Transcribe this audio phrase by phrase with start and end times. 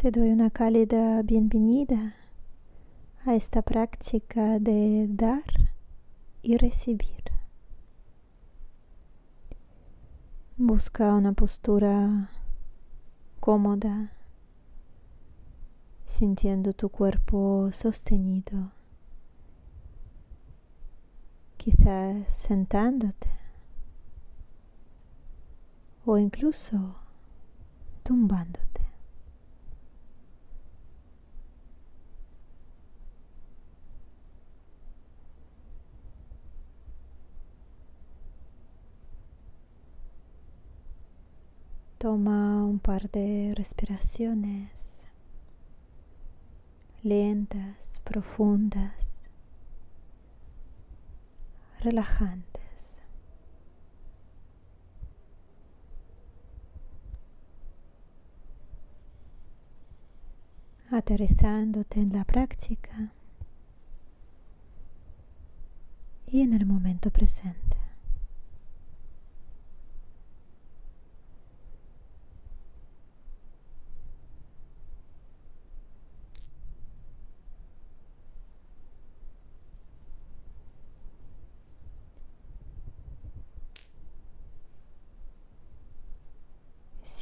[0.00, 2.14] Te doy una cálida bienvenida
[3.24, 5.42] a esta práctica de dar
[6.40, 7.24] y recibir.
[10.56, 12.30] Busca una postura
[13.40, 14.12] cómoda,
[16.06, 18.70] sintiendo tu cuerpo sostenido,
[21.56, 23.30] quizás sentándote
[26.06, 26.94] o incluso
[28.04, 28.77] tumbándote.
[42.08, 45.06] Toma un par de respiraciones
[47.02, 49.26] lentas, profundas,
[51.80, 53.02] relajantes.
[60.90, 63.12] Aterrizándote en la práctica
[66.26, 67.87] y en el momento presente.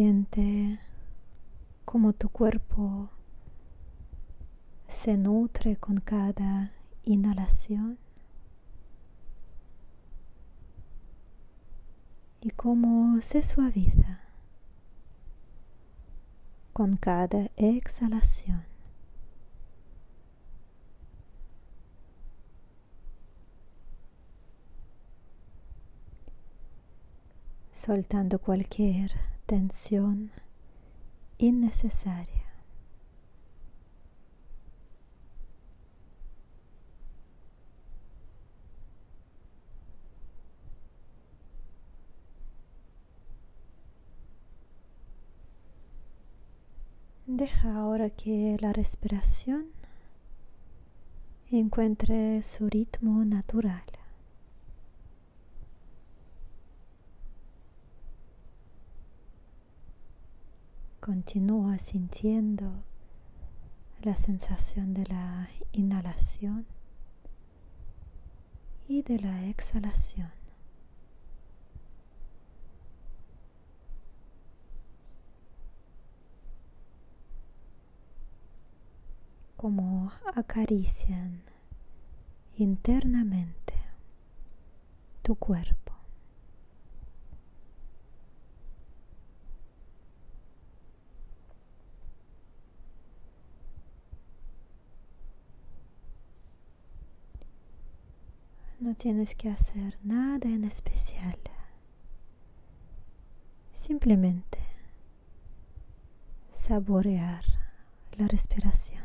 [0.00, 0.80] Siente
[1.84, 3.10] como tu cuerpo
[4.88, 6.72] se nutre con cada
[7.04, 7.98] inhalación
[12.40, 14.20] y cómo se suaviza
[16.72, 18.64] con cada exhalación.
[27.74, 29.12] soltando cualquier
[29.50, 30.30] tensión
[31.36, 32.46] innecesaria.
[47.26, 49.66] Deja ahora que la respiración
[51.50, 53.82] encuentre su ritmo natural.
[61.00, 62.84] Continúa sintiendo
[64.02, 66.66] la sensación de la inhalación
[68.86, 70.30] y de la exhalación.
[79.60, 81.42] como acarician
[82.56, 83.74] internamente
[85.20, 85.99] tu cuerpo.
[98.80, 101.38] No tienes que hacer nada en especial.
[103.72, 104.58] Simplemente
[106.50, 107.44] saborear
[108.16, 109.00] la respiración.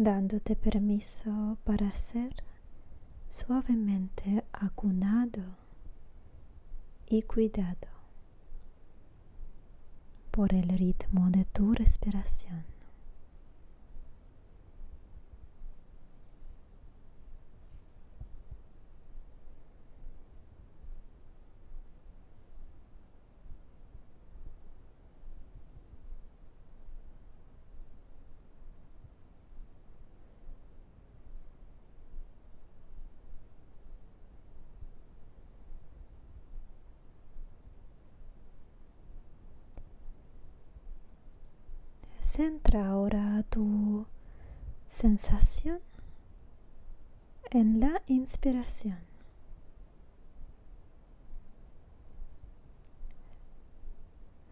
[0.00, 2.32] dándote permiso para ser
[3.28, 5.42] suavemente acunado
[7.10, 7.88] y cuidado
[10.30, 12.64] por el ritmo de tu respiración.
[42.38, 44.06] Centra ahora tu
[44.86, 45.80] sensación
[47.50, 49.00] en la inspiración.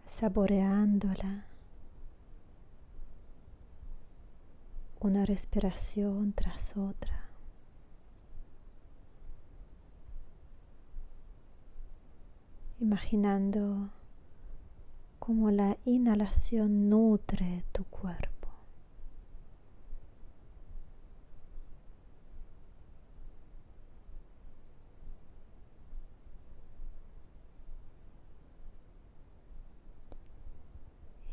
[0.04, 1.46] Saboreándola.
[4.98, 7.30] Una respiración tras otra.
[12.80, 13.92] Imaginando
[15.26, 18.48] como la inhalación nutre tu cuerpo.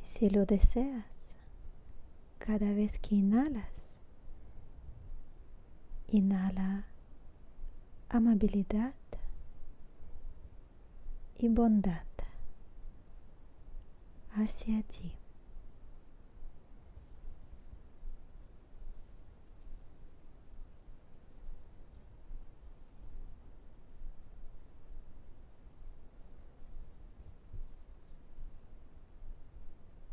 [0.02, 1.36] Y si lo deseas,
[2.40, 3.94] cada vez que inhalas,
[6.08, 6.88] inhala
[8.10, 8.96] amabilidad
[11.38, 12.13] y bondad
[14.36, 15.16] hacia ti.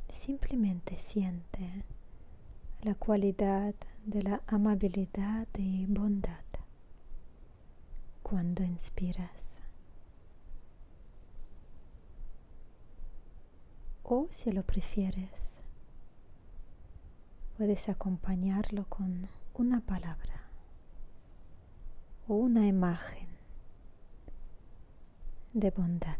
[0.08, 1.84] Simplemente siente
[2.82, 3.74] la cualidad
[4.04, 6.44] de la amabilidad y bondad
[8.22, 9.59] cuando inspiras.
[14.12, 15.62] O si lo prefieres,
[17.56, 20.48] puedes acompañarlo con una palabra
[22.26, 23.28] o una imagen
[25.52, 26.18] de bondad.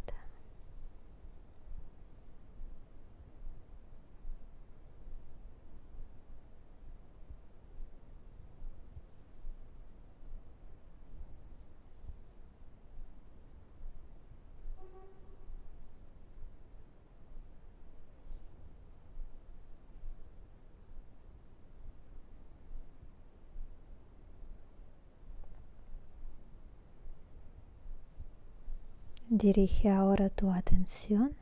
[29.33, 31.37] Dirige ahora tu atención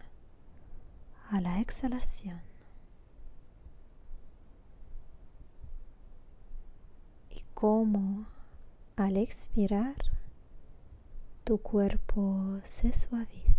[1.31, 2.43] a la exhalación.
[7.31, 8.27] Y cómo
[8.95, 9.97] al expirar
[11.45, 13.58] tu cuerpo se suaviza.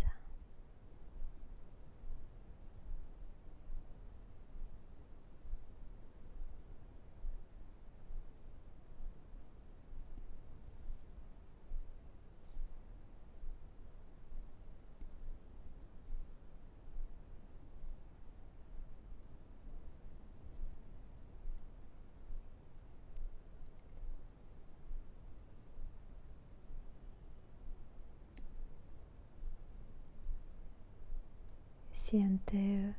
[32.10, 32.96] Siente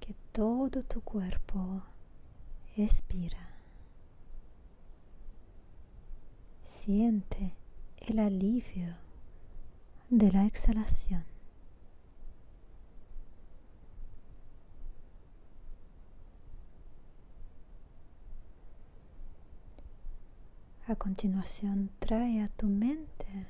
[0.00, 1.82] que todo tu cuerpo
[2.74, 3.50] expira.
[6.62, 7.52] Siente
[7.98, 8.96] el alivio
[10.08, 11.26] de la exhalación.
[20.86, 23.46] A continuación, trae a tu mente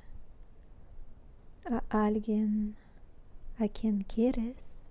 [1.70, 2.76] a alguien
[3.58, 4.84] a quien quieres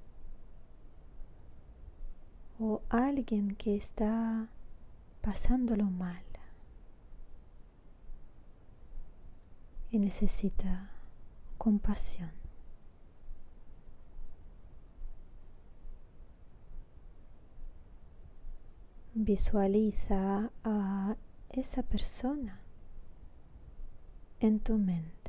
[2.60, 4.48] o alguien que está
[5.22, 6.24] pasándolo mal
[9.96, 10.90] y necesita
[11.58, 12.32] compasión.
[19.14, 21.16] Visualiza a
[21.50, 22.60] esa persona
[24.42, 25.25] en tu mente.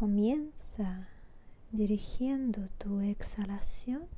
[0.00, 1.08] Comienza
[1.72, 4.08] dirigiendo tu exhalación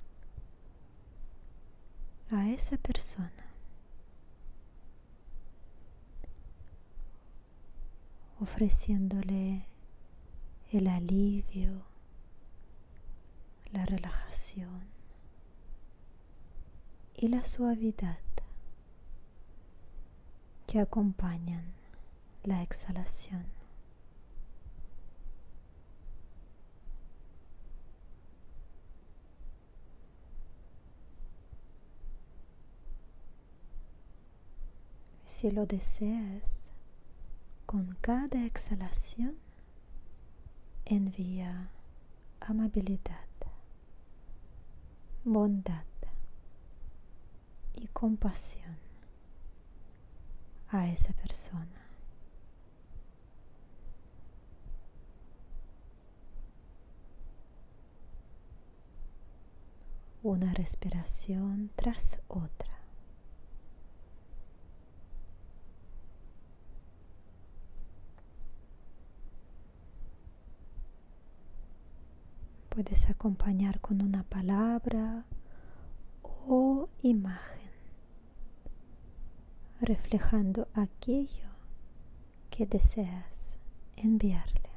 [2.30, 3.48] a esa persona.
[8.38, 9.66] ofreciéndole
[10.70, 11.82] el alivio,
[13.72, 14.82] la relajación
[17.16, 18.18] y la suavidad
[20.68, 21.72] que acompañan
[22.44, 23.61] la exhalación.
[35.42, 36.70] Si lo deseas,
[37.66, 39.36] con cada exhalación
[40.84, 41.68] envía
[42.38, 43.26] amabilidad,
[45.24, 45.82] bondad
[47.74, 48.76] y compasión
[50.68, 51.88] a esa persona.
[60.22, 62.81] Una respiración tras otra.
[72.74, 75.26] Puedes acompañar con una palabra
[76.22, 77.70] o imagen,
[79.78, 81.50] reflejando aquello
[82.48, 83.58] que deseas
[83.94, 84.71] enviarle.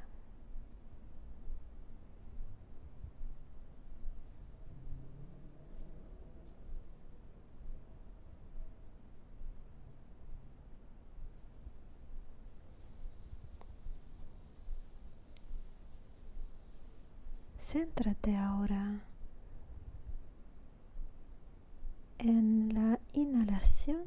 [17.68, 19.02] Céntrate ahora
[22.20, 24.06] en la inhalación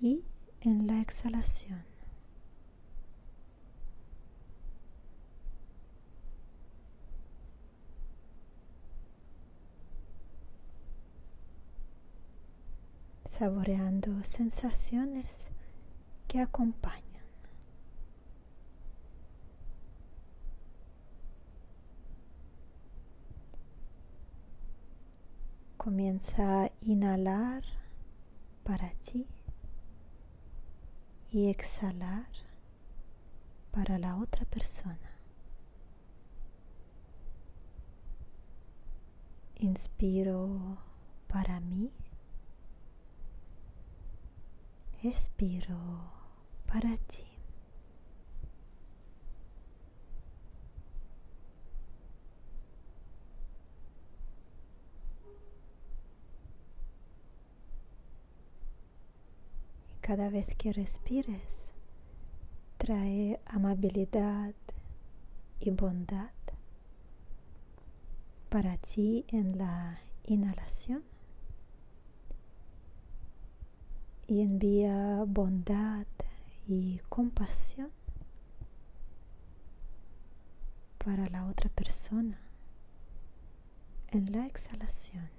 [0.00, 0.24] y
[0.60, 1.84] en la exhalación.
[13.24, 15.50] saboreando sensaciones
[16.28, 17.05] que acompañan.
[25.86, 27.62] Comienza a inhalar
[28.64, 29.24] para ti
[31.30, 32.26] y exhalar
[33.70, 35.12] para la otra persona.
[39.60, 40.76] Inspiro
[41.28, 41.92] para mí.
[45.04, 45.78] Expiro
[46.66, 47.35] para ti.
[60.06, 61.72] Cada vez que respires,
[62.78, 64.54] trae amabilidad
[65.58, 66.30] y bondad
[68.48, 71.02] para ti en la inhalación
[74.28, 76.06] y envía bondad
[76.68, 77.90] y compasión
[81.04, 82.38] para la otra persona
[84.12, 85.35] en la exhalación.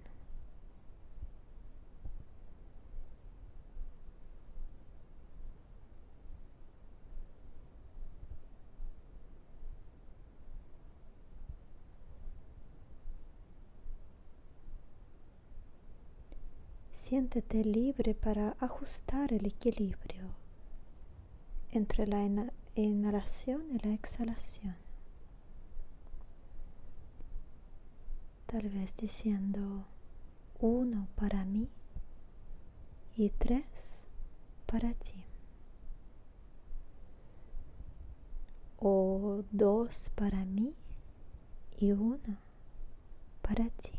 [17.08, 20.28] Siéntete libre para ajustar el equilibrio
[21.72, 22.22] entre la
[22.76, 24.76] inhalación y la exhalación.
[28.46, 29.86] Tal vez diciendo
[30.60, 31.70] uno para mí
[33.16, 34.04] y tres
[34.66, 35.24] para ti.
[38.80, 40.76] O dos para mí
[41.80, 42.38] y uno
[43.42, 43.97] para ti.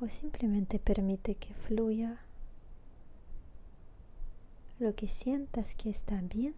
[0.00, 2.18] O simplemente permite que fluya
[4.78, 6.54] lo que sientas que está bien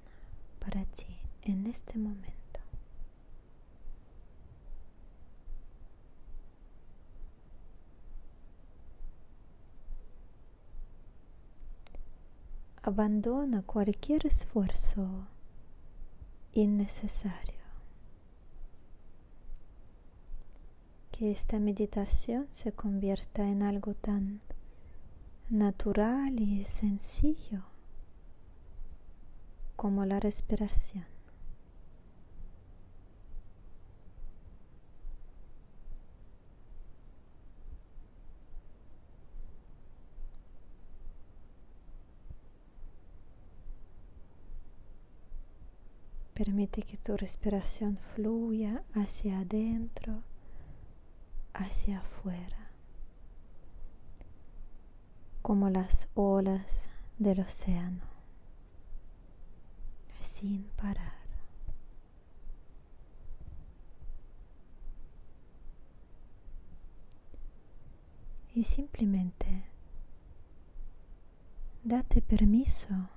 [0.60, 2.60] para ti en este momento.
[12.84, 15.26] Abandona cualquier esfuerzo
[16.52, 17.61] innecesario.
[21.22, 24.40] Que esta meditación se convierta en algo tan
[25.50, 27.62] natural y sencillo
[29.76, 31.04] como la respiración.
[46.34, 50.24] Permite que tu respiración fluya hacia adentro
[51.54, 52.70] hacia afuera,
[55.42, 58.04] como las olas del océano,
[60.20, 61.22] sin parar.
[68.54, 69.64] Y simplemente
[71.84, 73.08] date permiso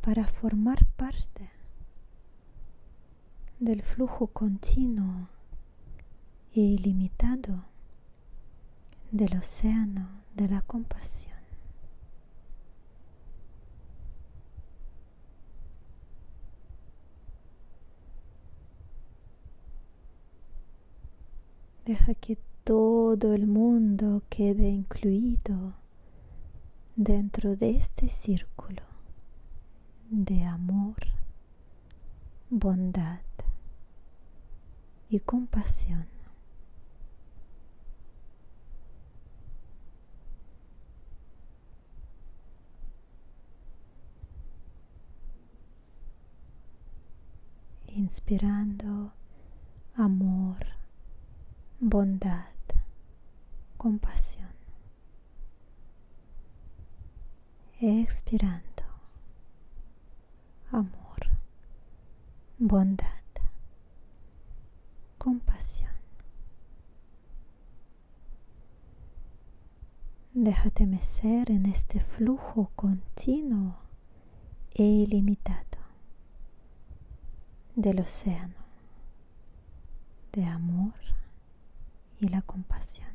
[0.00, 1.50] para formar parte
[3.58, 5.28] del flujo continuo
[6.52, 7.64] ilimitado
[9.12, 11.30] del océano de la compasión.
[21.84, 25.74] Deja que todo el mundo quede incluido
[26.94, 28.82] dentro de este círculo
[30.10, 30.96] de amor,
[32.48, 33.20] bondad
[35.08, 36.19] y compasión.
[48.00, 49.12] Inspirando
[49.94, 50.56] amor,
[51.80, 52.46] bondad,
[53.76, 54.48] compasión.
[57.78, 58.84] Expirando
[60.72, 61.20] amor,
[62.58, 63.06] bondad,
[65.18, 65.92] compasión.
[70.32, 73.76] Déjate mecer en este flujo continuo
[74.72, 75.69] e ilimitado
[77.74, 78.54] del océano
[80.32, 80.94] de amor
[82.20, 83.09] y la compasión.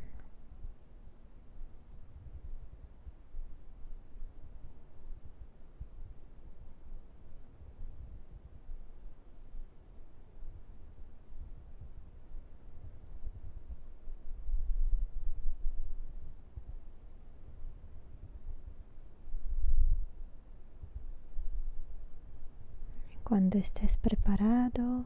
[23.27, 25.05] Cuando estés preparado,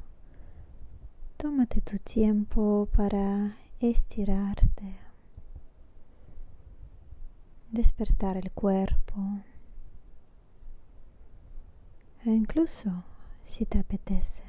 [1.37, 4.99] tómate tu tiempo para estirarte,
[7.71, 9.39] despertar el cuerpo
[12.25, 13.05] e incluso,
[13.45, 14.43] si te apetece,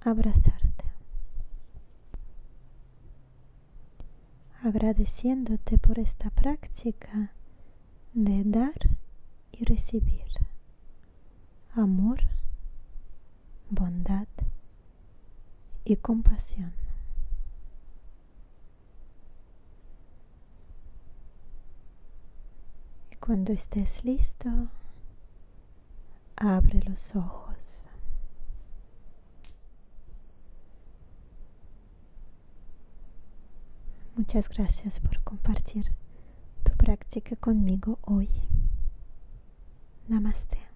[0.00, 0.84] abrazarte.
[4.62, 7.32] Agradeciéndote por esta práctica
[8.12, 8.78] de dar
[9.50, 10.28] y recibir
[11.74, 12.20] amor
[13.70, 14.26] bondad
[15.84, 16.72] y compasión.
[23.10, 24.48] Y cuando estés listo,
[26.36, 27.88] abre los ojos.
[34.16, 35.86] Muchas gracias por compartir
[36.62, 38.28] tu práctica conmigo hoy.
[40.08, 40.69] Namaste.